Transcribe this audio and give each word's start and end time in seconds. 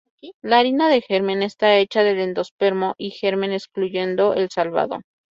La 0.41 0.57
harina 0.57 0.89
de 0.89 1.01
germen 1.03 1.43
está 1.43 1.75
hecha 1.77 2.01
del 2.01 2.19
endospermo 2.19 2.95
y 2.97 3.11
germen, 3.11 3.51
excluyendo 3.51 4.33
el 4.33 4.49
salvado. 4.49 5.01